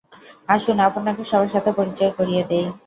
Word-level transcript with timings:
আসুন, 0.49 0.77
আপনাকে 0.87 1.21
সবার 1.29 1.53
সাথে 1.55 1.71
পরিচয় 1.79 2.11
করিয়ে 2.17 2.43
দেই। 2.49 2.65